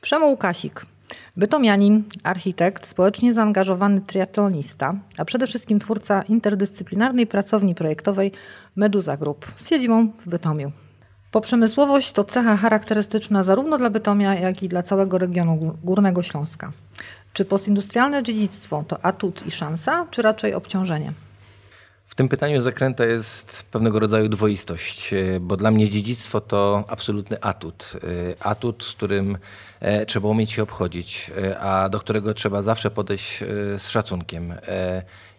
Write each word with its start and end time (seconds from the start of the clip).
Przemół 0.00 0.36
Kasik. 0.36 0.86
Bytomianin, 1.36 2.04
architekt, 2.22 2.86
społecznie 2.86 3.34
zaangażowany 3.34 4.00
triatlonista, 4.00 4.94
a 5.18 5.24
przede 5.24 5.46
wszystkim 5.46 5.80
twórca 5.80 6.22
interdyscyplinarnej 6.22 7.26
pracowni 7.26 7.74
projektowej 7.74 8.32
Meduza 8.76 9.16
Group 9.16 9.46
z 9.56 9.68
siedzibą 9.68 10.12
w 10.18 10.28
Bytomiu. 10.28 10.72
Poprzemysłowość 11.30 12.12
to 12.12 12.24
cecha 12.24 12.56
charakterystyczna 12.56 13.42
zarówno 13.42 13.78
dla 13.78 13.90
Bytomia, 13.90 14.34
jak 14.34 14.62
i 14.62 14.68
dla 14.68 14.82
całego 14.82 15.18
regionu 15.18 15.76
Górnego 15.84 16.22
Śląska. 16.22 16.70
Czy 17.32 17.44
postindustrialne 17.44 18.22
dziedzictwo 18.22 18.84
to 18.88 19.04
atut 19.04 19.46
i 19.46 19.50
szansa, 19.50 20.06
czy 20.10 20.22
raczej 20.22 20.54
obciążenie? 20.54 21.12
Tym 22.20 22.28
pytaniu 22.28 22.62
zakręta 22.62 23.04
jest 23.04 23.62
pewnego 23.62 24.00
rodzaju 24.00 24.28
dwoistość, 24.28 25.12
e, 25.12 25.40
bo 25.40 25.56
dla 25.56 25.70
mnie 25.70 25.88
dziedzictwo 25.88 26.40
to 26.40 26.84
absolutny 26.88 27.40
atut. 27.42 27.92
E, 27.94 28.46
atut, 28.46 28.84
z 28.84 28.92
którym 28.92 29.38
e, 29.80 30.06
trzeba 30.06 30.28
umieć 30.28 30.52
się 30.52 30.62
obchodzić, 30.62 31.30
a 31.60 31.88
do 31.88 32.00
którego 32.00 32.34
trzeba 32.34 32.62
zawsze 32.62 32.90
podejść 32.90 33.38
z 33.78 33.88
szacunkiem. 33.88 34.54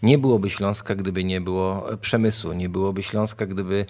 Nie 0.03 0.17
byłoby 0.17 0.49
Śląska, 0.49 0.95
gdyby 0.95 1.23
nie 1.23 1.41
było 1.41 1.85
przemysłu, 2.01 2.53
nie 2.53 2.69
byłoby 2.69 3.03
Śląska, 3.03 3.45
gdyby 3.45 3.85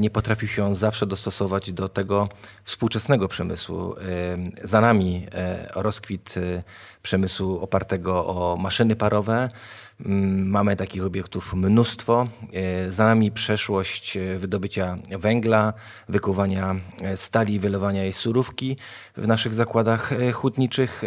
nie 0.00 0.10
potrafił 0.10 0.48
się 0.48 0.64
on 0.64 0.74
zawsze 0.74 1.06
dostosować 1.06 1.72
do 1.72 1.88
tego 1.88 2.28
współczesnego 2.64 3.28
przemysłu. 3.28 3.94
Za 4.64 4.80
nami 4.80 5.26
rozkwit 5.74 6.34
przemysłu 7.02 7.58
opartego 7.60 8.26
o 8.26 8.56
maszyny 8.56 8.96
parowe, 8.96 9.50
mamy 10.44 10.76
takich 10.76 11.04
obiektów 11.04 11.54
mnóstwo. 11.54 12.28
E, 12.52 12.92
za 12.92 13.04
nami 13.04 13.32
przeszłość 13.32 14.16
e, 14.16 14.38
wydobycia 14.38 14.98
węgla, 15.18 15.72
wykuwania 16.08 16.76
e, 17.02 17.16
stali, 17.16 17.60
wylewania 17.60 18.02
jej 18.02 18.12
surówki 18.12 18.76
w 19.16 19.26
naszych 19.26 19.54
zakładach 19.54 20.10
hutniczych, 20.32 21.02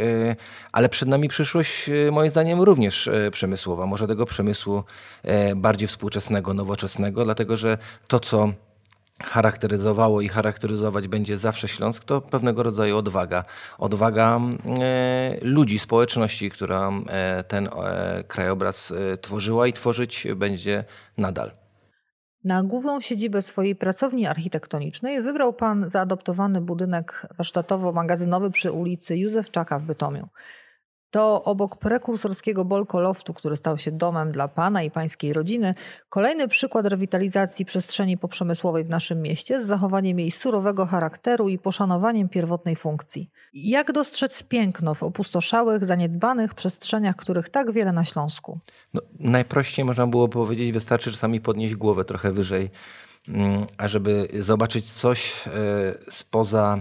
ale 0.72 0.90
przed 0.90 1.10
nami 1.10 1.30
przyszłość 1.30 1.90
moim 2.12 2.32
zdaniem 2.32 2.62
również 2.62 3.10
przemysłowa, 3.32 3.86
może 3.86 4.08
tego 4.08 4.26
przemysłu 4.26 4.84
bardziej 5.56 5.88
współczesnego, 5.88 6.54
nowoczesnego, 6.54 7.26
dlatego 7.26 7.58
że 7.58 7.78
to, 8.08 8.20
co 8.20 8.54
charakteryzowało 9.24 10.22
i 10.22 10.28
charakteryzować 10.28 11.08
będzie 11.08 11.38
zawsze 11.38 11.68
Śląsk, 11.68 12.04
to 12.04 12.22
pewnego 12.22 12.64
rodzaju 12.64 12.98
odwaga. 12.98 13.44
Odwaga 13.78 14.40
e, 14.80 15.38
ludzi, 15.42 15.80
społeczności, 15.80 16.50
która 16.50 16.92
e, 17.08 17.44
ten 17.44 17.68
e, 17.68 18.24
krajobraz 18.28 18.94
tworzyła 19.22 19.68
i 19.68 19.74
tworzyć 19.74 20.28
będzie 20.36 20.84
nadal. 21.18 21.52
Na 22.44 22.64
główną 22.64 23.02
siedzibę 23.02 23.42
swojej 23.42 23.76
pracowni 23.76 24.28
architektonicznej 24.28 25.22
wybrał 25.22 25.54
pan 25.54 25.90
zaadoptowany 25.90 26.62
budynek 26.62 27.28
warsztatowo-magazynowy 27.38 28.52
przy 28.52 28.72
ulicy 28.72 29.18
Józefczaka 29.18 29.80
w 29.80 29.84
Bytomiu. 29.84 30.28
To 31.14 31.44
obok 31.44 31.76
prekursorskiego 31.76 32.66
Bolko 32.66 33.00
Loftu, 33.00 33.34
który 33.34 33.58
stał 33.58 33.78
się 33.78 33.92
domem 33.92 34.32
dla 34.32 34.48
pana 34.48 34.84
i 34.84 34.92
pańskiej 34.92 35.34
rodziny, 35.34 35.76
kolejny 36.10 36.48
przykład 36.48 36.86
rewitalizacji 36.86 37.66
przestrzeni 37.66 38.18
poprzemysłowej 38.18 38.84
w 38.84 38.90
naszym 38.90 39.22
mieście 39.22 39.64
z 39.64 39.68
zachowaniem 39.68 40.20
jej 40.20 40.32
surowego 40.32 40.86
charakteru 40.86 41.50
i 41.50 41.60
poszanowaniem 41.60 42.30
pierwotnej 42.30 42.76
funkcji. 42.76 43.30
Jak 43.54 43.92
dostrzec 43.92 44.44
piękno 44.44 44.96
w 44.96 45.04
opustoszałych, 45.04 45.86
zaniedbanych 45.86 46.54
przestrzeniach, 46.54 47.16
których 47.16 47.50
tak 47.50 47.72
wiele 47.72 47.92
na 47.92 48.06
Śląsku? 48.06 48.60
No, 48.94 49.02
najprościej 49.20 49.86
można 49.86 50.08
było 50.08 50.28
powiedzieć, 50.28 50.72
wystarczy 50.72 51.12
czasami 51.12 51.42
podnieść 51.42 51.76
głowę 51.76 52.06
trochę 52.06 52.32
wyżej, 52.32 52.70
mm, 53.28 53.66
ażeby 53.78 54.28
zobaczyć 54.40 54.92
coś 54.92 55.48
e, 55.48 55.52
spoza 56.10 56.80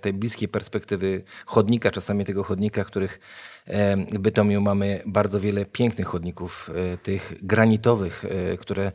tej 0.00 0.12
bliskiej 0.12 0.48
perspektywy 0.48 1.24
chodnika, 1.46 1.90
czasami 1.90 2.24
tego 2.24 2.44
chodnika, 2.44 2.84
których 2.84 3.20
e, 3.66 3.96
w 3.96 4.18
Bytomiu 4.18 4.60
mamy 4.60 5.02
bardzo 5.06 5.40
wiele 5.40 5.64
pięknych 5.64 6.06
chodników, 6.06 6.70
e, 6.92 6.98
tych 6.98 7.34
granitowych, 7.42 8.24
które 8.60 8.92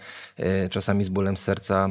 czasami 0.70 1.03
z 1.03 1.09
bólem 1.09 1.38
serca 1.38 1.90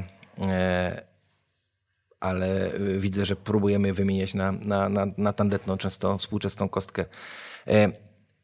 ale 2.21 2.71
widzę, 2.99 3.25
że 3.25 3.37
próbujemy 3.37 3.93
wymieniać 3.93 4.35
na, 4.35 4.53
na, 4.53 4.89
na, 4.89 5.07
na 5.19 5.33
tandetną, 5.33 5.77
często 5.77 6.19
współczesną 6.19 6.69
kostkę. 6.69 7.05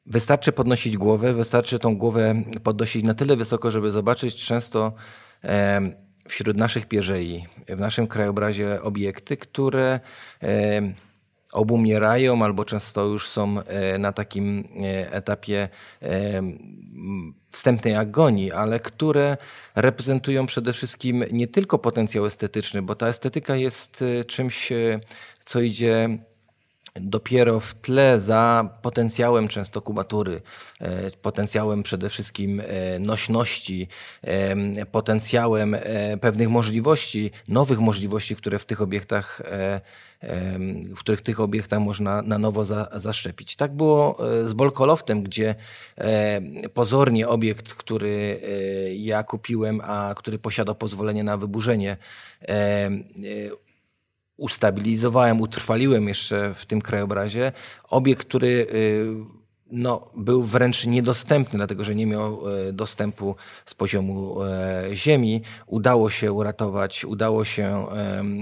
Wystarczy 0.07 0.53
podnosić 0.53 0.97
głowę, 0.97 1.33
wystarczy 1.33 1.79
tą 1.79 1.97
głowę 1.97 2.35
podnosić 2.63 3.05
na 3.05 3.15
tyle 3.15 3.37
wysoko, 3.37 3.71
żeby 3.71 3.91
zobaczyć 3.91 4.47
często 4.47 4.93
wśród 6.29 6.57
naszych 6.57 6.87
pierzei, 6.87 7.47
w 7.69 7.79
naszym 7.79 8.07
krajobrazie 8.07 8.83
obiekty, 8.83 9.37
które 9.37 10.01
e, 10.43 10.83
obumierają 11.53 12.43
albo 12.43 12.65
często 12.65 13.05
już 13.05 13.29
są 13.29 13.61
e, 13.61 13.99
na 13.99 14.13
takim 14.13 14.69
e, 14.83 15.13
etapie 15.13 15.69
wstępnej 17.51 17.95
agonii, 17.95 18.53
ale 18.53 18.81
które 18.81 19.37
reprezentują 19.75 20.47
przede 20.47 20.73
wszystkim 20.73 21.25
nie 21.33 21.47
tylko 21.47 21.79
potencjał 21.79 22.27
estetyczny, 22.27 22.83
bo 22.83 22.95
ta 22.95 23.09
estetyka 23.09 23.57
jest 23.57 24.05
czymś, 24.27 24.73
co 25.45 25.61
idzie 25.61 26.19
dopiero 27.01 27.61
w 27.61 27.75
tle 27.75 28.21
za 28.21 28.71
potencjałem 28.83 29.49
często 29.49 29.83
kubatury, 29.83 30.43
e, 30.81 31.11
potencjałem 31.11 31.83
przede 31.83 32.09
wszystkim 32.09 32.61
e, 32.61 32.99
nośności, 32.99 33.89
e, 34.23 34.87
potencjałem 34.87 35.77
pewnych 36.21 36.49
możliwości, 36.49 37.31
nowych 37.49 37.79
możliwości, 37.79 38.37
które 38.37 38.59
w 38.59 38.65
tych 38.65 38.81
obiektach 38.81 39.43
w 40.97 40.99
których 40.99 41.21
tych 41.21 41.41
obiektach 41.41 41.81
można 41.81 42.23
na 42.23 42.39
nowo 42.39 42.65
za, 42.65 42.89
zaszczepić. 42.95 43.57
Tak 43.57 43.73
było 43.73 44.19
z 44.45 44.53
Bolkoloftem, 44.53 45.23
gdzie 45.23 45.55
pozornie 46.75 47.29
obiekt, 47.29 47.75
który 47.75 48.41
ja 48.97 49.23
kupiłem, 49.23 49.81
a 49.85 50.15
który 50.17 50.39
posiadał 50.39 50.75
pozwolenie 50.75 51.25
na 51.25 51.37
wyburzenie, 51.37 51.97
ustabilizowałem, 54.37 55.41
utrwaliłem 55.41 56.09
jeszcze 56.09 56.55
w 56.55 56.67
tym 56.67 56.83
krajobrazie. 56.83 57.53
Obiekt, 57.91 58.27
który 58.29 58.47
y, 58.49 59.07
no, 59.71 60.11
był 60.17 60.43
wręcz 60.43 60.87
niedostępny, 60.87 61.57
dlatego 61.57 61.85
że 61.85 61.95
nie 61.95 62.07
miał 62.07 62.51
y, 62.69 62.73
dostępu 62.73 63.37
z 63.67 63.75
poziomu 63.75 64.37
y, 64.43 64.97
ziemi. 64.97 65.43
Udało 65.67 66.11
się 66.11 66.33
uratować, 66.33 67.05
udało 67.05 67.45
się 67.45 67.87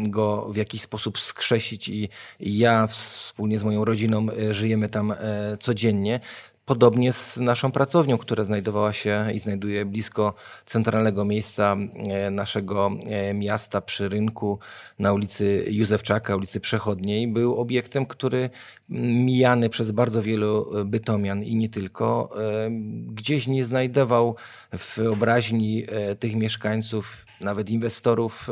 go 0.09 0.47
w 0.51 0.57
jakiś 0.57 0.83
sposób 0.83 1.19
skrzesić 1.19 1.89
i 1.89 2.09
ja 2.41 2.87
wspólnie 2.87 3.59
z 3.59 3.65
moją 3.65 3.85
rodziną 3.85 4.27
żyjemy 4.51 4.89
tam 4.89 5.15
codziennie. 5.61 6.21
Podobnie 6.67 7.13
z 7.13 7.37
naszą 7.37 7.73
pracownią, 7.73 8.19
która 8.19 8.45
znajdowała 8.45 8.93
się 8.93 9.27
i 9.35 9.39
znajduje 9.39 9.85
blisko 9.85 10.35
centralnego 10.67 11.25
miejsca 11.25 11.77
e, 11.97 12.31
naszego 12.31 12.91
e, 13.07 13.35
miasta 13.35 13.81
przy 13.81 14.09
rynku 14.09 14.59
na 14.99 15.13
ulicy 15.13 15.65
Józefczaka, 15.71 16.37
ulicy 16.37 16.61
Przechodniej, 16.61 17.29
był 17.29 17.61
obiektem, 17.61 18.07
który 18.07 18.51
mijany 18.89 19.69
przez 19.69 19.91
bardzo 19.91 20.23
wielu 20.23 20.79
e, 20.81 20.85
bytomian 20.85 21.43
i 21.43 21.55
nie 21.55 21.69
tylko, 21.69 22.35
gdzieś 23.07 23.47
nie 23.47 23.65
znajdował 23.65 24.37
w 24.79 24.97
wyobraźni 24.97 25.87
tych 26.19 26.37
mieszkańców, 26.37 27.27
nawet 27.41 27.71
inwestorów, 27.71 28.49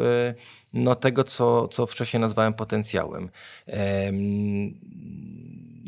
no 0.72 0.94
tego, 0.94 1.24
co, 1.24 1.68
co 1.68 1.86
wcześniej 1.86 2.20
nazwałem 2.20 2.54
potencjałem 2.54 3.30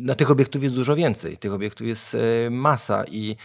na 0.01 0.15
tych 0.15 0.31
obiektów 0.31 0.63
jest 0.63 0.75
dużo 0.75 0.97
więcej. 0.97 1.39
Tych 1.39 1.53
obiektów 1.53 1.87
jest 1.87 2.15
e, 2.15 2.51
masa 2.51 3.05
i 3.05 3.37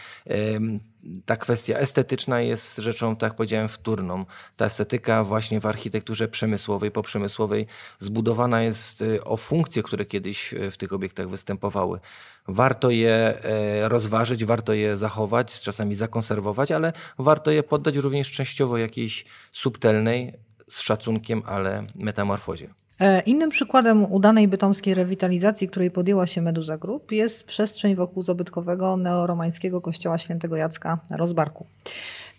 ta 1.26 1.36
kwestia 1.36 1.78
estetyczna 1.78 2.40
jest 2.40 2.76
rzeczą, 2.76 3.16
tak 3.16 3.30
jak 3.30 3.36
powiedziałem, 3.36 3.68
wtórną. 3.68 4.24
Ta 4.56 4.64
estetyka 4.64 5.24
właśnie 5.24 5.60
w 5.60 5.66
architekturze 5.66 6.28
przemysłowej, 6.28 6.90
poprzemysłowej 6.90 7.66
zbudowana 7.98 8.62
jest 8.62 9.02
e, 9.02 9.24
o 9.24 9.36
funkcje, 9.36 9.82
które 9.82 10.04
kiedyś 10.04 10.54
e, 10.54 10.70
w 10.70 10.76
tych 10.76 10.92
obiektach 10.92 11.28
występowały. 11.28 12.00
Warto 12.48 12.90
je 12.90 13.34
rozważyć, 13.82 14.44
warto 14.44 14.72
je 14.72 14.96
zachować, 14.96 15.60
czasami 15.60 15.94
zakonserwować, 15.94 16.72
ale 16.72 16.92
warto 17.18 17.50
je 17.50 17.62
poddać 17.62 17.96
również 17.96 18.30
częściowo 18.30 18.78
jakiejś 18.78 19.24
subtelnej, 19.52 20.32
z 20.70 20.80
szacunkiem, 20.80 21.42
ale 21.46 21.86
metamorfozie. 21.94 22.79
E, 23.00 23.20
innym 23.20 23.50
przykładem 23.50 24.12
udanej 24.12 24.48
bytomskiej 24.48 24.94
rewitalizacji, 24.94 25.68
której 25.68 25.90
podjęła 25.90 26.26
się 26.26 26.42
Meduza 26.42 26.78
Group, 26.78 27.12
jest 27.12 27.44
przestrzeń 27.44 27.94
wokół 27.94 28.22
zabytkowego 28.22 28.96
neoromańskiego 28.96 29.80
kościoła 29.80 30.18
świętego 30.18 30.56
Jacka 30.56 30.98
na 31.10 31.16
Rozbarku. 31.16 31.66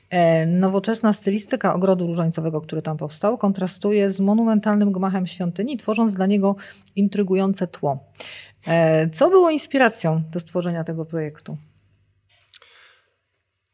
E, 0.09 0.45
nowoczesna 0.45 1.13
stylistyka 1.13 1.73
ogrodu 1.73 2.07
różańcowego, 2.07 2.61
który 2.61 2.81
tam 2.81 2.97
powstał, 2.97 3.37
kontrastuje 3.37 4.09
z 4.09 4.19
monumentalnym 4.19 4.91
gmachem 4.91 5.27
świątyni, 5.27 5.77
tworząc 5.77 6.13
dla 6.13 6.25
niego 6.25 6.55
intrygujące 6.95 7.67
tło. 7.67 7.99
E, 8.67 9.09
co 9.09 9.29
było 9.29 9.49
inspiracją 9.49 10.23
do 10.31 10.39
stworzenia 10.39 10.83
tego 10.83 11.05
projektu? 11.05 11.57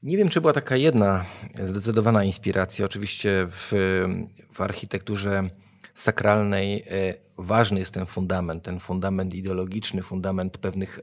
Nie 0.03 0.17
wiem, 0.17 0.29
czy 0.29 0.41
była 0.41 0.53
taka 0.53 0.75
jedna 0.75 1.25
zdecydowana 1.63 2.23
inspiracja. 2.23 2.85
Oczywiście 2.85 3.47
w, 3.49 3.71
w 4.53 4.61
architekturze 4.61 5.49
sakralnej 5.97 6.85
e, 6.85 7.26
ważny 7.37 7.79
jest 7.79 7.93
ten 7.93 8.05
fundament, 8.05 8.63
ten 8.63 8.79
fundament 8.79 9.33
ideologiczny, 9.33 10.01
fundament 10.01 10.57
pewnych 10.57 10.99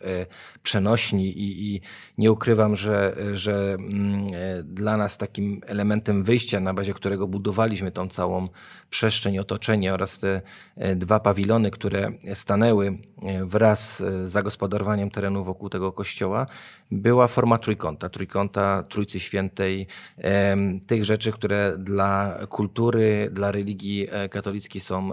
przenośni 0.63 1.29
i, 1.29 1.75
i 1.75 1.81
nie 2.19 2.33
ukrywam, 2.33 2.77
że, 2.77 3.17
że 3.35 3.77
mm, 3.79 4.27
dla 4.65 4.97
nas 4.97 5.19
takim 5.19 5.61
elementem 5.67 6.25
wyjścia, 6.25 6.61
na 6.61 6.75
bazie 6.75 6.95
którego 6.95 7.27
budowaliśmy 7.27 7.93
tą 7.93 8.09
całą 8.09 8.49
przestrzeń, 8.91 9.39
otoczenie 9.39 9.95
oraz 9.95 10.19
te 10.19 10.43
dwa 10.97 11.21
pawilony, 11.21 11.71
które 11.71 12.13
stanęły 12.35 12.99
wraz 13.45 13.99
z 13.99 14.31
zagospodarowaniem 14.31 15.11
terenu 15.11 15.45
wokół 15.45 15.69
tego 15.69 15.93
kościoła, 15.93 16.47
była 16.91 17.29
forma 17.29 17.59
trójkąta, 17.59 18.09
trójkąta 18.09 18.85
Trójcy 18.89 19.21
Świętej, 19.21 19.87
tych 20.87 21.05
rzeczy, 21.05 21.33
które 21.33 21.77
dla 21.79 22.39
kultury, 22.49 23.31
dla 23.33 23.53
religii 23.53 24.09
e, 24.11 24.29
katolickiej 24.29 24.81
są 24.81 25.11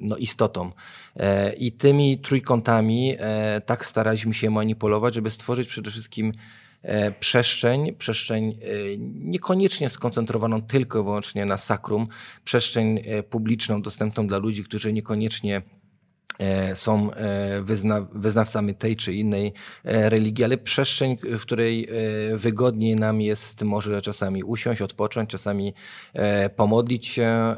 no, 0.00 0.16
istotą. 0.26 0.72
E, 1.16 1.52
I 1.52 1.72
tymi 1.72 2.18
trójkątami 2.18 3.16
e, 3.18 3.60
tak 3.66 3.86
staraliśmy 3.86 4.34
się 4.34 4.50
manipulować, 4.50 5.14
żeby 5.14 5.30
stworzyć 5.30 5.68
przede 5.68 5.90
wszystkim 5.90 6.32
przestrzeń, 7.20 7.94
przestrzeń 7.94 8.58
niekoniecznie 9.14 9.88
skoncentrowaną 9.88 10.62
tylko 10.62 11.00
i 11.00 11.02
wyłącznie 11.02 11.46
na 11.46 11.56
sakrum, 11.56 12.06
przestrzeń 12.44 13.02
publiczną, 13.30 13.82
dostępną 13.82 14.26
dla 14.26 14.38
ludzi, 14.38 14.64
którzy 14.64 14.92
niekoniecznie 14.92 15.56
E, 15.56 15.75
są 16.74 17.12
e, 17.12 17.62
wyzna, 17.62 18.06
wyznawcami 18.12 18.74
tej 18.74 18.96
czy 18.96 19.12
innej 19.12 19.52
e, 19.84 20.10
religii, 20.10 20.44
ale 20.44 20.58
przestrzeń, 20.58 21.16
w 21.22 21.42
której 21.42 21.88
wygodniej 22.34 22.96
nam 22.96 23.20
jest 23.20 23.62
może 23.62 24.02
czasami 24.02 24.44
usiąść, 24.44 24.82
odpocząć, 24.82 25.30
czasami 25.30 25.74
pomodlić 26.56 27.06
się, 27.06 27.56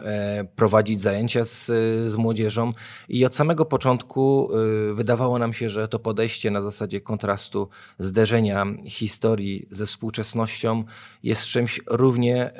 prowadzić 0.56 1.00
zajęcia 1.00 1.44
z, 1.44 1.66
z 2.10 2.16
młodzieżą. 2.16 2.72
I 3.08 3.24
od 3.24 3.34
samego 3.34 3.64
początku 3.64 4.50
wydawało 4.94 5.38
nam 5.38 5.52
się, 5.52 5.68
że 5.68 5.88
to 5.88 5.98
podejście 5.98 6.50
na 6.50 6.62
zasadzie 6.62 7.00
kontrastu, 7.00 7.68
zderzenia 7.98 8.66
historii 8.86 9.66
ze 9.70 9.86
współczesnością 9.86 10.84
jest 11.22 11.44
czymś 11.44 11.80
równie 11.86 12.50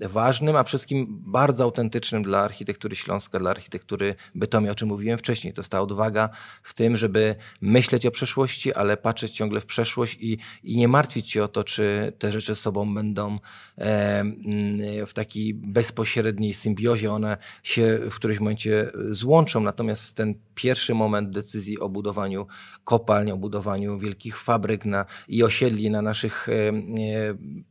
ważnym, 0.00 0.56
a 0.56 0.64
wszystkim 0.64 1.06
bardzo 1.26 1.64
autentycznym 1.64 2.22
dla 2.22 2.38
architektury 2.38 2.96
Śląska, 2.96 3.38
dla 3.38 3.50
architektury 3.50 4.14
Bytomia, 4.34 4.70
o 4.70 4.74
czym 4.74 4.88
mówiłem 4.88 5.18
wcześniej. 5.18 5.25
To 5.26 5.60
jest 5.60 5.70
ta 5.70 5.80
odwaga 5.80 6.28
w 6.62 6.74
tym, 6.74 6.96
żeby 6.96 7.34
myśleć 7.60 8.06
o 8.06 8.10
przeszłości, 8.10 8.74
ale 8.74 8.96
patrzeć 8.96 9.32
ciągle 9.32 9.60
w 9.60 9.66
przeszłość 9.66 10.18
i, 10.20 10.38
i 10.64 10.76
nie 10.76 10.88
martwić 10.88 11.30
się 11.30 11.44
o 11.44 11.48
to, 11.48 11.64
czy 11.64 12.12
te 12.18 12.32
rzeczy 12.32 12.54
z 12.54 12.60
sobą 12.60 12.94
będą 12.94 13.38
e, 13.78 14.24
w 15.06 15.12
takiej 15.14 15.54
bezpośredniej 15.54 16.54
symbiozie. 16.54 17.12
One 17.12 17.36
się 17.62 17.98
w 18.10 18.14
którymś 18.14 18.40
momencie 18.40 18.90
złączą. 19.10 19.60
Natomiast 19.60 20.16
ten 20.16 20.34
pierwszy 20.54 20.94
moment 20.94 21.30
decyzji 21.30 21.80
o 21.80 21.88
budowaniu 21.88 22.46
kopalń, 22.84 23.30
o 23.30 23.36
budowaniu 23.36 23.98
wielkich 23.98 24.38
fabryk 24.38 24.84
na, 24.84 25.04
i 25.28 25.42
osiedli 25.42 25.90
na 25.90 26.02
naszych 26.02 26.48
e, 26.48 26.52
e, 26.52 26.72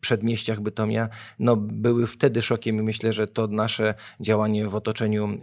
przedmieściach 0.01 0.61
Bytomia, 0.61 1.09
no, 1.39 1.55
były 1.55 2.07
wtedy 2.07 2.41
szokiem 2.41 2.79
i 2.79 2.81
myślę, 2.81 3.13
że 3.13 3.27
to 3.27 3.47
nasze 3.47 3.93
działanie 4.19 4.67
w 4.67 4.75
otoczeniu 4.75 5.39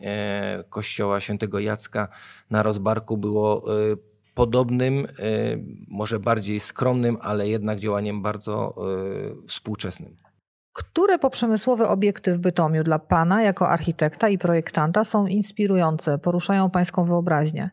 kościoła 0.70 1.20
świętego 1.20 1.60
Jacka 1.60 2.01
na 2.50 2.62
rozbarku 2.62 3.16
było 3.16 3.76
y, 3.92 3.96
podobnym, 4.34 5.04
y, 5.04 5.64
może 5.88 6.20
bardziej 6.20 6.60
skromnym, 6.60 7.16
ale 7.20 7.48
jednak 7.48 7.78
działaniem 7.78 8.22
bardzo 8.22 8.74
y, 9.44 9.46
współczesnym. 9.46 10.16
Które 10.72 11.18
poprzemysłowe 11.18 11.88
obiekty 11.88 12.34
w 12.34 12.38
Bytomiu 12.38 12.84
dla 12.84 12.98
Pana 12.98 13.42
jako 13.42 13.68
architekta 13.68 14.28
i 14.28 14.38
projektanta 14.38 15.04
są 15.04 15.26
inspirujące, 15.26 16.18
poruszają 16.18 16.70
Pańską 16.70 17.04
wyobraźnię? 17.04 17.70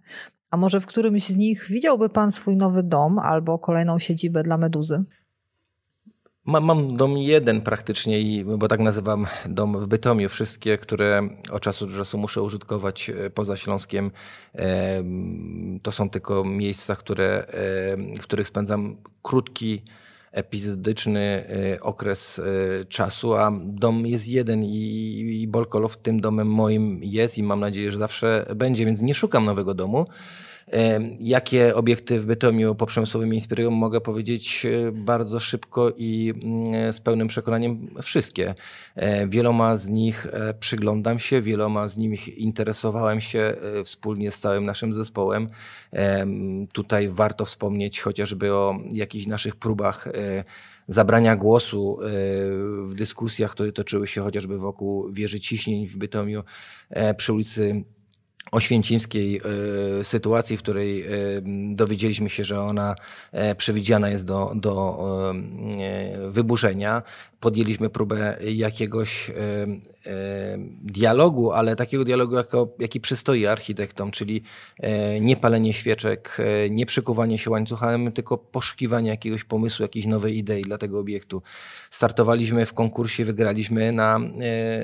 A 0.52 0.58
może 0.58 0.82
w 0.82 0.86
którymś 0.86 1.30
z 1.30 1.36
nich 1.36 1.66
widziałby 1.70 2.10
Pan 2.10 2.32
swój 2.32 2.58
nowy 2.58 2.84
dom 2.84 3.20
albo 3.20 3.60
kolejną 3.60 4.00
siedzibę 4.00 4.44
dla 4.44 4.58
Meduzy? 4.58 5.04
Mam, 6.50 6.66
mam 6.66 6.98
dom 6.98 7.18
jeden 7.18 7.62
praktycznie, 7.62 8.46
bo 8.46 8.68
tak 8.68 8.80
nazywam 8.80 9.28
dom 9.46 9.80
w 9.80 9.88
Bytomiu. 9.88 10.30
Wszystkie, 10.30 10.78
które 10.78 11.30
od 11.52 11.62
czasu 11.62 11.88
do 11.88 11.98
czasu 11.98 12.18
muszę 12.18 12.42
użytkować 12.42 13.10
e, 13.10 13.30
poza 13.30 13.58
Śląskiem, 13.58 14.12
to 15.82 15.92
są 15.92 16.10
tylko 16.10 16.44
miejsca, 16.44 16.96
które, 16.96 17.46
w 18.20 18.24
których 18.24 18.48
spędzam 18.48 18.98
krótki, 19.22 19.82
epizodyczny 20.32 21.46
e, 21.74 21.82
okres 21.82 22.40
e, 22.40 22.86
czasu, 22.86 23.34
a 23.34 23.52
dom 23.66 24.06
jest 24.06 24.28
jeden 24.28 24.64
i, 24.64 25.46
Bolkolow 25.48 25.98
tym 25.98 26.22
domem 26.22 26.48
moim 26.48 27.04
jest 27.04 27.38
i 27.38 27.44
mam 27.44 27.60
nadzieję, 27.60 27.92
że 27.92 27.98
zawsze 27.98 28.46
będzie, 28.56 28.86
więc 28.86 29.02
nie 29.02 29.16
szukam 29.16 29.46
nowego 29.46 29.74
domu. 29.74 30.06
Jakie 31.20 31.76
obiekty 31.76 32.20
w 32.20 32.26
Bytomiu 32.26 32.76
poprzemysłowym 32.76 33.34
inspirują, 33.34 33.72
mogę 33.72 34.02
powiedzieć 34.02 34.66
e, 34.66 34.92
bardzo 34.92 35.40
szybko 35.40 35.94
i 35.98 36.34
mm, 36.44 36.94
z 36.94 37.00
pełnym 37.00 37.28
przekonaniem 37.28 37.88
wszystkie. 38.02 38.56
E, 38.96 39.28
wieloma 39.28 39.78
z 39.78 39.90
nich 39.90 40.28
e, 40.32 40.54
przyglądam 40.54 41.20
się, 41.20 41.42
wieloma 41.42 41.88
z 41.88 41.98
nich 41.98 42.38
interesowałem 42.38 43.22
się 43.22 43.56
wspólnie 43.86 44.32
z 44.32 44.40
całym 44.40 44.66
naszym 44.66 44.94
zespołem. 44.94 45.48
Tutaj 46.74 47.10
warto 47.10 47.46
wspomnieć 47.46 48.02
chociażby 48.02 48.54
o 48.54 48.80
jakichś 48.92 49.28
naszych 49.28 49.56
próbach 49.56 50.08
zabrania 50.88 51.36
głosu 51.36 52.00
w 52.84 52.94
dyskusjach, 52.96 53.52
które 53.52 53.72
toczyły 53.72 54.08
się 54.08 54.22
chociażby 54.22 54.58
wokół 54.58 55.12
wieży 55.12 55.40
ciśnień 55.40 55.88
w 55.88 55.98
Bytomiu 55.98 56.44
przy 57.18 57.34
ulicy 57.34 57.84
oświęcimskiej 58.52 59.42
e, 60.00 60.04
sytuacji, 60.04 60.58
w 60.58 60.60
której 60.60 61.02
e, 61.02 61.10
dowiedzieliśmy 61.76 62.30
się, 62.30 62.44
że 62.44 62.62
ona 62.62 62.96
e, 63.32 63.56
przewidziana 63.56 64.10
jest 64.10 64.26
do, 64.26 64.52
do 64.56 64.80
wyburzenia. 66.30 67.02
Podjęliśmy 67.40 67.90
próbę 67.90 68.38
jakiegoś 68.54 69.32
dialogu, 70.82 71.52
ale 71.52 71.76
takiego 71.76 72.06
dialogu, 72.06 72.36
jako, 72.36 72.76
jaki 72.80 73.00
przystoi 73.00 73.46
architektom, 73.46 74.12
czyli 74.12 74.44
nie 75.22 75.36
palenie 75.36 75.74
świeczek, 75.74 76.38
nie 76.70 76.86
przykuwanie 76.86 77.38
się 77.38 77.50
łańcuchem, 77.50 78.12
tylko 78.12 78.38
poszukiwanie 78.38 79.10
jakiegoś 79.10 79.44
pomysłu, 79.44 79.84
jakiejś 79.84 80.06
nowej 80.06 80.38
idei 80.38 80.62
dla 80.62 80.78
tego 80.78 81.00
obiektu. 81.00 81.42
Startowaliśmy 81.90 82.66
w 82.66 82.74
konkursie, 82.74 83.26
wygraliśmy 83.26 83.92
na 83.92 84.20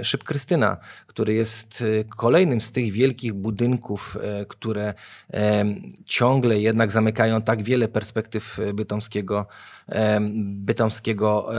Szyb 0.03 0.23
Krystyna, 0.23 0.77
który 1.07 1.33
jest 1.33 1.83
kolejnym 2.17 2.62
z 2.62 2.71
tych 2.71 2.91
wielkich 2.91 3.33
budynków, 3.33 3.55
budynków, 3.56 4.18
e, 4.22 4.46
które 4.46 4.94
e, 5.34 5.66
ciągle 6.06 6.60
jednak 6.60 6.92
zamykają 6.92 7.41
tak 7.41 7.63
wiele 7.63 7.88
perspektyw 7.88 8.60
bytomskiego, 8.74 9.46
e, 9.89 10.20
bytomskiego, 10.44 11.50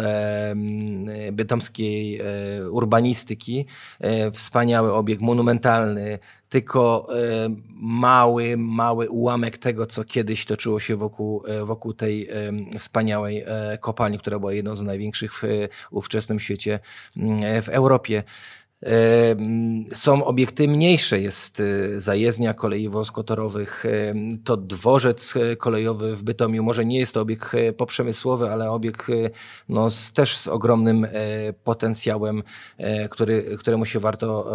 bytomskiej 1.32 2.20
urbanistyki. 2.70 3.66
Wspaniały 4.32 4.92
obiekt, 4.92 5.22
monumentalny, 5.22 6.18
tylko 6.48 7.08
mały, 7.80 8.56
mały 8.56 9.08
ułamek 9.10 9.58
tego, 9.58 9.86
co 9.86 10.04
kiedyś 10.04 10.46
toczyło 10.46 10.80
się 10.80 10.96
wokół, 10.96 11.42
wokół 11.64 11.94
tej 11.94 12.28
wspaniałej 12.78 13.44
kopalni, 13.80 14.18
która 14.18 14.38
była 14.38 14.52
jedną 14.52 14.76
z 14.76 14.82
największych 14.82 15.32
w 15.34 15.42
ówczesnym 15.90 16.40
świecie 16.40 16.80
w 17.62 17.68
Europie. 17.68 18.22
Są 19.94 20.24
obiekty 20.24 20.68
mniejsze, 20.68 21.20
jest 21.20 21.60
y, 21.60 22.00
zajezdnia 22.00 22.54
kolei 22.54 22.88
wąskotorowych, 22.88 23.84
to 24.44 24.56
dworzec 24.56 25.36
e, 25.36 25.56
kolejowy 25.56 26.16
w 26.16 26.22
Bytomiu. 26.22 26.62
Może 26.62 26.84
nie 26.84 26.98
jest 26.98 27.14
to 27.14 27.20
obiekt 27.20 27.54
e, 27.54 27.72
poprzemysłowy, 27.72 28.50
ale 28.50 28.70
obiekt 28.70 29.10
e, 29.10 29.30
no, 29.68 29.90
z, 29.90 30.12
też 30.12 30.36
z 30.36 30.48
ogromnym 30.48 31.06
potencjałem, 31.64 32.42
który, 33.10 33.56
któremu 33.58 33.86
się 33.86 33.98
warto 33.98 34.52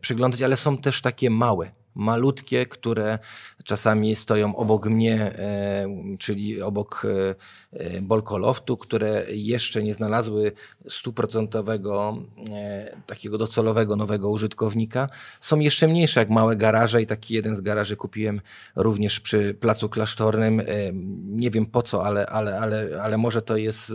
przyglądać, 0.00 0.42
ale 0.42 0.56
są 0.56 0.78
też 0.78 1.00
takie 1.00 1.30
małe 1.30 1.81
malutkie, 1.94 2.66
które 2.66 3.18
czasami 3.64 4.16
stoją 4.16 4.56
obok 4.56 4.86
mnie, 4.86 5.34
czyli 6.18 6.62
obok 6.62 7.06
Bolkoloftu, 8.02 8.76
które 8.76 9.24
jeszcze 9.28 9.82
nie 9.82 9.94
znalazły 9.94 10.52
stuprocentowego 10.88 12.16
takiego 13.06 13.38
docelowego 13.38 13.96
nowego 13.96 14.30
użytkownika. 14.30 15.08
Są 15.40 15.58
jeszcze 15.58 15.88
mniejsze 15.88 16.20
jak 16.20 16.30
małe 16.30 16.56
garaże 16.56 17.02
i 17.02 17.06
taki 17.06 17.34
jeden 17.34 17.54
z 17.54 17.60
garaży 17.60 17.96
kupiłem 17.96 18.40
również 18.76 19.20
przy 19.20 19.54
Placu 19.54 19.88
Klasztornym. 19.88 20.62
Nie 21.26 21.50
wiem 21.50 21.66
po 21.66 21.82
co, 21.82 22.04
ale, 22.06 22.26
ale, 22.26 22.60
ale, 22.60 23.02
ale 23.02 23.18
może 23.18 23.42
to 23.42 23.56
jest 23.56 23.92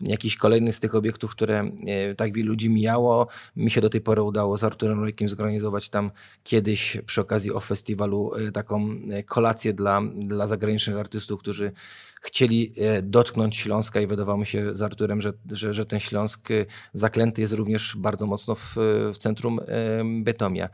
jakiś 0.00 0.36
kolejny 0.36 0.72
z 0.72 0.80
tych 0.80 0.94
obiektów, 0.94 1.30
które 1.30 1.70
tak 2.16 2.32
wielu 2.32 2.48
ludzi 2.48 2.70
mijało. 2.70 3.26
Mi 3.56 3.70
się 3.70 3.80
do 3.80 3.90
tej 3.90 4.00
pory 4.00 4.22
udało 4.22 4.56
z 4.56 4.64
Arturem 4.64 5.00
Rojkiem 5.00 5.28
zorganizować 5.28 5.88
tam 5.88 6.10
kiedyś 6.44 6.98
przy 7.06 7.20
okazji 7.20 7.35
o 7.52 7.60
festiwalu 7.60 8.32
taką 8.54 8.98
kolację 9.26 9.72
dla, 9.72 10.02
dla 10.16 10.46
zagranicznych 10.46 10.98
artystów, 10.98 11.40
którzy 11.40 11.72
chcieli 12.26 12.72
e, 12.76 13.02
dotknąć 13.02 13.56
Śląska 13.56 14.00
i 14.00 14.06
wydawało 14.06 14.38
mi 14.38 14.46
się 14.46 14.76
z 14.76 14.82
Arturem, 14.82 15.20
że, 15.20 15.32
że, 15.50 15.74
że 15.74 15.86
ten 15.86 16.00
Śląsk 16.00 16.50
e, 16.50 16.66
zaklęty 16.94 17.40
jest 17.40 17.52
również 17.52 17.96
bardzo 17.96 18.26
mocno 18.26 18.54
w, 18.54 18.74
w 19.14 19.18
centrum 19.18 19.60
e, 19.60 19.64
Bytomia. 20.22 20.68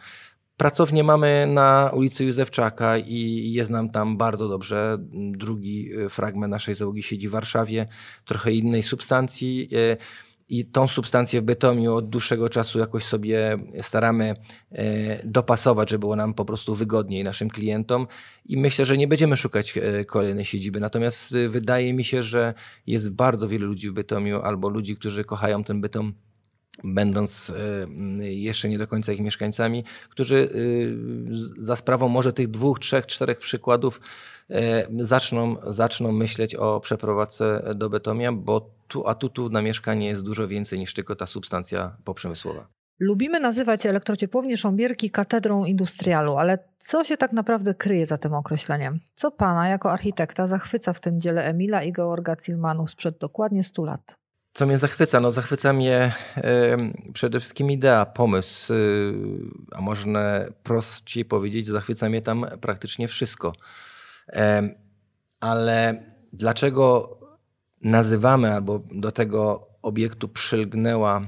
Pracownię 0.57 1.05
mamy 1.05 1.47
na 1.47 1.91
ulicy 1.95 2.25
Józefczaka 2.25 2.99
i 2.99 3.53
jest 3.53 3.71
nam 3.71 3.91
tam 3.91 4.17
bardzo 4.17 4.49
dobrze. 4.49 4.99
Drugi 5.33 5.91
fragment 6.09 6.51
naszej 6.51 6.75
załogi 6.75 7.03
siedzi 7.03 7.29
w 7.29 7.31
Warszawie, 7.31 7.87
trochę 8.25 8.53
innej 8.53 8.83
substancji. 8.83 9.69
I 10.53 10.65
tą 10.65 10.89
substancję 10.89 11.41
w 11.41 11.45
Bytomiu 11.45 11.95
od 11.95 12.09
dłuższego 12.09 12.49
czasu 12.49 12.79
jakoś 12.79 13.05
sobie 13.05 13.59
staramy 13.81 14.35
e, 14.73 15.27
dopasować, 15.27 15.91
żeby 15.91 15.99
było 16.01 16.17
nam 16.17 16.35
po 16.35 16.45
prostu 16.45 16.75
wygodniej 16.75 17.25
naszym 17.25 17.51
klientom. 17.51 18.07
I 18.47 18.57
myślę, 18.57 18.85
że 18.85 18.97
nie 18.97 19.09
będziemy 19.09 19.37
szukać 19.37 19.79
e, 19.79 20.05
kolejnej 20.05 20.45
siedziby. 20.45 20.81
Natomiast 20.81 21.35
e, 21.35 21.49
wydaje 21.49 21.95
mi 21.95 22.05
się, 22.05 22.23
że 22.23 22.55
jest 22.87 23.15
bardzo 23.15 23.49
wielu 23.49 23.67
ludzi 23.67 23.91
w 23.91 23.93
Bytomiu 23.93 24.41
albo 24.43 24.69
ludzi, 24.69 24.97
którzy 24.97 25.25
kochają 25.25 25.65
ten 25.65 25.81
Bytom 25.81 26.15
będąc 26.85 27.53
jeszcze 28.21 28.69
nie 28.69 28.79
do 28.79 28.87
końca 28.87 29.13
ich 29.13 29.21
mieszkańcami, 29.21 29.85
którzy 30.11 30.49
za 31.57 31.77
sprawą 31.77 32.09
może 32.09 32.33
tych 32.33 32.49
dwóch, 32.49 32.79
trzech, 32.79 33.07
czterech 33.07 33.39
przykładów 33.39 34.01
zaczną, 34.99 35.57
zaczną 35.67 36.13
myśleć 36.13 36.55
o 36.55 36.81
przeprowadzce 36.81 37.75
do 37.75 37.91
Bytomia, 37.91 38.33
bo 38.33 38.71
tu 38.89 39.09
atutów 39.09 39.51
na 39.51 39.63
mieszkanie 39.63 40.07
jest 40.07 40.25
dużo 40.25 40.49
więcej 40.49 40.79
niż 40.79 40.95
tylko 40.95 41.17
ta 41.17 41.27
substancja 41.27 41.97
poprzemysłowa. 42.05 42.67
Lubimy 43.01 43.41
nazywać 43.41 43.87
elektrociepłownię 43.87 44.57
Sząbierki 44.57 45.11
katedrą 45.11 45.65
industrialu, 45.65 46.37
ale 46.37 46.59
co 46.79 47.05
się 47.05 47.17
tak 47.17 47.33
naprawdę 47.33 47.75
kryje 47.75 48.07
za 48.07 48.19
tym 48.19 48.35
określeniem? 48.35 49.01
Co 49.15 49.31
pana 49.31 49.69
jako 49.69 49.93
architekta 49.93 50.47
zachwyca 50.47 50.93
w 50.93 51.01
tym 51.01 51.21
dziele 51.21 51.45
Emila 51.45 51.83
i 51.83 51.93
Georga 51.93 52.37
Cilmanów 52.37 52.91
sprzed 52.91 53.19
dokładnie 53.19 53.63
100 53.63 53.85
lat? 53.85 54.22
Co 54.53 54.67
mnie 54.67 54.79
zachwyca? 54.79 55.21
No 55.21 55.31
zachwyca 55.31 55.73
mnie 55.73 56.13
y, 56.37 56.43
przede 57.13 57.41
wszystkim 57.41 57.71
idea, 57.71 58.07
pomysł, 58.07 58.73
y, 58.73 59.15
a 59.73 59.81
można 59.81 60.41
prościej 60.63 61.25
powiedzieć, 61.25 61.67
zachwyca 61.67 62.09
mnie 62.09 62.23
tam 62.23 62.47
praktycznie 62.61 63.09
wszystko. 63.09 63.53
Y, 64.29 64.35
ale 65.41 66.03
dlaczego 66.33 67.19
nazywamy 67.81 68.55
albo 68.55 68.81
do 68.93 69.13
tego 69.13 69.69
obiektu 69.83 70.29
przylgnęła 70.29 71.23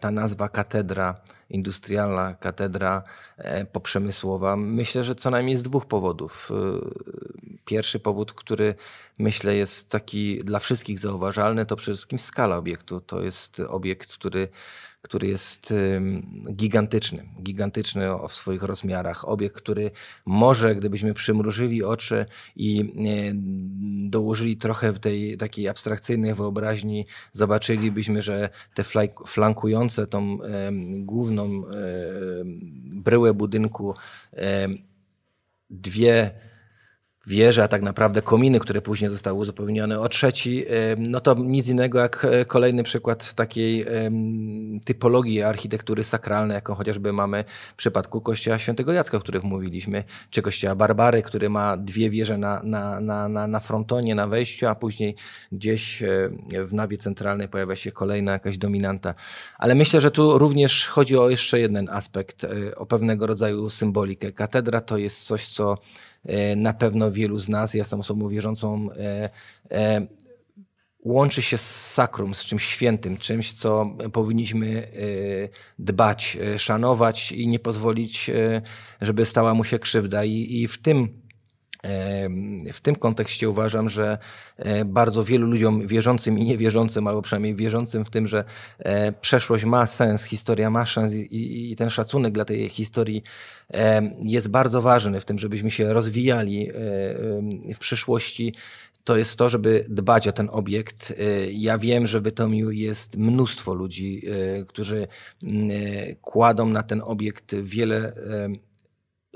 ta 0.00 0.10
nazwa 0.10 0.48
katedra 0.48 1.20
industrialna, 1.50 2.34
katedra 2.34 3.02
e, 3.36 3.64
poprzemysłowa. 3.64 4.56
Myślę, 4.56 5.02
że 5.02 5.14
co 5.14 5.30
najmniej 5.30 5.56
z 5.56 5.62
dwóch 5.62 5.86
powodów. 5.86 6.50
E, 6.50 6.54
pierwszy 7.64 8.00
powód, 8.00 8.32
który 8.32 8.74
myślę 9.18 9.54
jest 9.54 9.90
taki 9.90 10.38
dla 10.38 10.58
wszystkich 10.58 10.98
zauważalny, 10.98 11.66
to 11.66 11.76
przede 11.76 11.94
wszystkim 11.94 12.18
skala 12.18 12.56
obiektu. 12.56 13.00
To 13.00 13.22
jest 13.22 13.60
obiekt, 13.60 14.12
który 14.12 14.48
który 15.02 15.28
jest 15.28 15.74
gigantyczny, 16.52 17.28
gigantyczny 17.42 18.06
w 18.28 18.32
swoich 18.32 18.62
rozmiarach. 18.62 19.28
Obiekt, 19.28 19.56
który 19.56 19.90
może, 20.26 20.74
gdybyśmy 20.74 21.14
przymrużyli 21.14 21.84
oczy 21.84 22.26
i 22.56 22.80
e, 22.80 22.84
dołożyli 24.10 24.56
trochę 24.56 24.92
w 24.92 24.98
tej 24.98 25.36
takiej 25.36 25.68
abstrakcyjnej 25.68 26.34
wyobraźni, 26.34 27.06
zobaczylibyśmy, 27.32 28.22
że 28.22 28.50
te 28.74 28.84
flankujące 29.26 30.06
tą 30.06 30.38
główną 30.98 31.62
bryłę 32.84 33.34
budynku 33.34 33.94
dwie 35.70 36.30
wieże, 37.26 37.64
a 37.64 37.68
tak 37.68 37.82
naprawdę 37.82 38.22
kominy, 38.22 38.60
które 38.60 38.82
później 38.82 39.10
zostały 39.10 39.38
uzupełnione 39.38 40.00
o 40.00 40.08
trzeci, 40.08 40.64
no 40.98 41.20
to 41.20 41.34
nic 41.34 41.68
innego 41.68 41.98
jak 41.98 42.24
e, 42.24 42.44
kolejny 42.44 42.82
przykład 42.82 43.34
takiej 43.34 43.86
typologii 44.84 45.42
architektury 45.42 46.04
sakralnej, 46.04 46.54
jaką 46.54 46.74
chociażby 46.74 47.12
mamy 47.12 47.44
w 47.72 47.76
przypadku 47.76 48.20
kościoła 48.20 48.58
świętego 48.58 48.92
Jacka, 48.92 49.16
o 49.16 49.20
których 49.20 49.44
mówiliśmy, 49.44 50.04
czy 50.30 50.42
kościoła 50.42 50.74
Barbary, 50.74 51.22
który 51.22 51.50
ma 51.50 51.76
dwie 51.76 52.10
wieże 52.10 52.38
na, 52.38 52.60
na, 52.64 53.00
na, 53.00 53.28
na, 53.28 53.46
na 53.46 53.60
frontonie, 53.60 54.14
na 54.14 54.26
wejściu, 54.26 54.66
a 54.66 54.74
później 54.74 55.16
gdzieś 55.52 56.02
e, 56.02 56.30
w 56.66 56.74
nawie 56.74 56.98
centralnej 56.98 57.48
pojawia 57.48 57.76
się 57.76 57.92
kolejna 57.92 58.32
jakaś 58.32 58.58
dominanta. 58.58 59.14
Ale 59.58 59.74
myślę, 59.74 60.00
że 60.00 60.10
tu 60.10 60.38
również 60.38 60.88
chodzi 60.88 61.18
o 61.18 61.30
jeszcze 61.30 61.60
jeden 61.60 61.88
aspekt, 61.88 62.44
e, 62.44 62.76
o 62.76 62.86
pewnego 62.86 63.26
rodzaju 63.26 63.70
symbolikę. 63.70 64.32
Katedra 64.32 64.80
to 64.80 64.98
jest 64.98 65.26
coś, 65.26 65.48
co 65.48 65.78
na 66.56 66.72
pewno 66.72 67.12
wielu 67.12 67.38
z 67.38 67.48
nas, 67.48 67.74
ja 67.74 67.78
jestem 67.78 68.00
osobą 68.00 68.28
wierzącą, 68.28 68.88
e, 68.92 69.30
e, 69.70 70.06
łączy 71.04 71.42
się 71.42 71.58
z 71.58 71.92
sakrum, 71.92 72.34
z 72.34 72.44
czymś 72.44 72.64
świętym, 72.64 73.16
czymś, 73.16 73.52
co 73.52 73.96
powinniśmy 74.12 74.88
dbać, 75.78 76.38
szanować 76.56 77.32
i 77.32 77.46
nie 77.46 77.58
pozwolić, 77.58 78.30
żeby 79.00 79.26
stała 79.26 79.54
mu 79.54 79.64
się 79.64 79.78
krzywda. 79.78 80.24
I, 80.24 80.62
i 80.62 80.68
w 80.68 80.82
tym 80.82 81.27
w 82.72 82.80
tym 82.82 82.96
kontekście 82.96 83.48
uważam, 83.50 83.88
że 83.88 84.18
bardzo 84.86 85.24
wielu 85.24 85.46
ludziom 85.46 85.86
wierzącym 85.86 86.38
i 86.38 86.44
niewierzącym, 86.44 87.06
albo 87.06 87.22
przynajmniej 87.22 87.54
wierzącym 87.54 88.04
w 88.04 88.10
tym, 88.10 88.26
że 88.26 88.44
przeszłość 89.20 89.64
ma 89.64 89.86
sens, 89.86 90.24
historia 90.24 90.70
ma 90.70 90.86
sens 90.86 91.12
i, 91.14 91.76
ten 91.76 91.90
szacunek 91.90 92.32
dla 92.32 92.44
tej 92.44 92.68
historii 92.68 93.22
jest 94.22 94.48
bardzo 94.48 94.82
ważny 94.82 95.20
w 95.20 95.24
tym, 95.24 95.38
żebyśmy 95.38 95.70
się 95.70 95.92
rozwijali 95.92 96.70
w 97.74 97.78
przyszłości 97.78 98.54
to 99.04 99.16
jest 99.16 99.38
to, 99.38 99.48
żeby 99.48 99.84
dbać 99.88 100.28
o 100.28 100.32
ten 100.32 100.48
obiekt. 100.52 101.14
Ja 101.52 101.78
wiem, 101.78 102.06
że 102.06 102.20
w 102.20 102.22
Bytomiu 102.22 102.70
jest 102.70 103.16
mnóstwo 103.16 103.74
ludzi, 103.74 104.22
którzy 104.66 105.08
kładą 106.20 106.68
na 106.68 106.82
ten 106.82 107.02
obiekt 107.04 107.54
wiele 107.54 108.12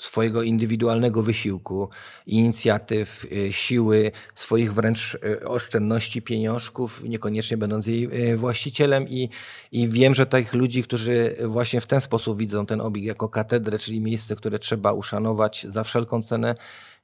swojego 0.01 0.43
indywidualnego 0.43 1.23
wysiłku, 1.23 1.89
inicjatyw, 2.27 3.25
y, 3.25 3.53
siły, 3.53 4.13
swoich 4.35 4.75
wręcz 4.75 5.15
y, 5.15 5.49
oszczędności 5.49 6.23
pieniążków, 6.23 7.05
niekoniecznie 7.05 7.57
będąc 7.57 7.87
jej 7.87 8.31
y, 8.33 8.37
właścicielem 8.37 9.09
i, 9.09 9.29
i 9.73 9.89
wiem, 9.89 10.15
że 10.15 10.27
takich 10.27 10.53
ludzi, 10.55 10.83
którzy 10.83 11.37
właśnie 11.45 11.81
w 11.81 11.87
ten 11.87 12.01
sposób 12.01 12.39
widzą 12.39 12.67
ten 12.67 12.81
obiekt 12.81 13.07
jako 13.07 13.29
katedrę, 13.29 13.79
czyli 13.79 14.01
miejsce, 14.01 14.37
które 14.37 14.59
trzeba 14.59 14.93
uszanować 14.93 15.67
za 15.69 15.85
wszelką 15.85 16.23
cenę, 16.23 16.55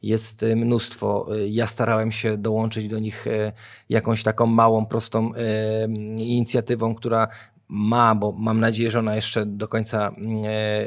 jest 0.03 0.45
mnóstwo. 0.57 1.29
Ja 1.49 1.67
starałem 1.67 2.13
się 2.13 2.37
dołączyć 2.37 2.89
do 2.89 2.99
nich 2.99 3.25
jakąś 3.89 4.23
taką 4.23 4.47
małą, 4.47 4.87
prostą 4.87 5.33
inicjatywą, 6.19 6.95
która 6.95 7.29
ma, 7.69 8.15
bo 8.15 8.33
mam 8.33 8.61
nadzieję, 8.61 8.91
że 8.91 8.99
ona 8.99 9.17
jeszcze 9.17 9.47
do 9.47 9.69
końca 9.69 10.09
mm, 10.09 10.43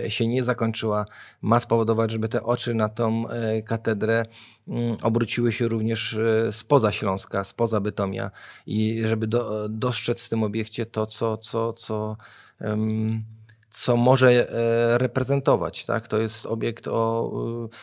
e, 0.05 0.11
się 0.11 0.27
nie 0.27 0.43
zakończyła, 0.43 1.05
ma 1.41 1.59
spowodować, 1.59 2.11
żeby 2.11 2.29
te 2.29 2.43
oczy 2.43 2.73
na 2.73 2.89
tą 2.89 3.29
e, 3.29 3.61
katedrę 3.61 4.25
mm, 4.67 4.97
obróciły 5.03 5.51
się 5.51 5.67
również 5.67 6.13
e, 6.13 6.51
spoza 6.51 6.91
Śląska, 6.91 7.43
spoza 7.43 7.79
Bytomia 7.79 8.31
i 8.65 9.01
żeby 9.05 9.27
do, 9.27 9.69
dostrzec 9.69 10.25
w 10.25 10.29
tym 10.29 10.43
obiekcie 10.43 10.85
to, 10.85 11.05
co, 11.05 11.37
co, 11.37 11.73
co 11.73 12.17
um, 12.61 13.23
co 13.71 13.97
może 13.97 14.49
e, 14.49 14.97
reprezentować. 14.97 15.85
Tak? 15.85 16.07
To 16.07 16.17
jest 16.21 16.45
obiekt 16.45 16.87
o, 16.87 17.31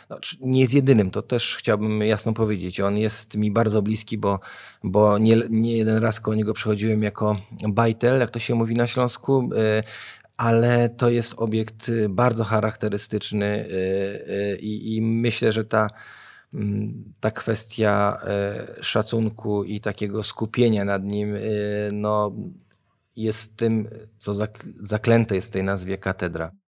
znaczy 0.06 0.36
nie 0.40 0.60
jest 0.60 0.74
jedynym, 0.74 1.10
to 1.10 1.22
też 1.22 1.56
chciałbym 1.56 2.02
jasno 2.02 2.32
powiedzieć. 2.32 2.80
On 2.80 2.98
jest 2.98 3.36
mi 3.36 3.50
bardzo 3.50 3.82
bliski, 3.82 4.18
bo, 4.18 4.40
bo 4.84 5.18
nie, 5.18 5.36
nie 5.50 5.76
jeden 5.76 5.98
raz 5.98 6.20
koło 6.20 6.34
niego 6.34 6.54
przechodziłem 6.54 7.02
jako 7.02 7.36
bajtel, 7.68 8.20
jak 8.20 8.30
to 8.30 8.38
się 8.38 8.54
mówi 8.54 8.74
na 8.74 8.86
Śląsku, 8.86 9.50
e, 9.56 9.82
ale 10.36 10.88
to 10.88 11.10
jest 11.10 11.34
obiekt 11.36 11.90
bardzo 12.08 12.44
charakterystyczny 12.44 13.68
i, 14.60 14.96
i 14.96 15.02
myślę, 15.02 15.52
że 15.52 15.64
ta 15.64 15.88
ta 17.20 17.30
kwestia 17.30 18.20
szacunku 18.80 19.64
i 19.64 19.80
takiego 19.80 20.22
skupienia 20.22 20.84
nad 20.84 21.04
nim 21.04 21.34
no, 21.92 22.32
jest 23.22 23.56
tym, 23.56 23.88
co 24.18 24.32
zaklęte 24.80 25.34
jest 25.34 25.48
w 25.48 25.50
tej 25.50 25.64
nazwie 25.64 25.98
katedra. 25.98 26.52